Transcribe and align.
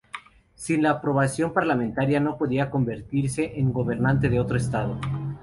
Sin 0.55 0.81
la 0.81 0.89
aprobación 0.89 1.53
parlamentaria 1.53 2.19
no 2.19 2.35
podía 2.39 2.71
convertirse 2.71 3.59
en 3.59 3.71
gobernante 3.71 4.29
de 4.29 4.39
otro 4.39 4.57
estado. 4.57 4.99